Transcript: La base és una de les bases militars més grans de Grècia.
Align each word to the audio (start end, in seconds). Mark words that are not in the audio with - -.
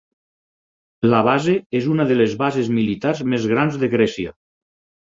La 1.11 1.19
base 1.27 1.55
és 1.81 1.91
una 1.97 2.09
de 2.13 2.17
les 2.23 2.35
bases 2.43 2.73
militars 2.81 3.23
més 3.35 3.49
grans 3.55 3.83
de 3.85 3.93
Grècia. 3.97 4.39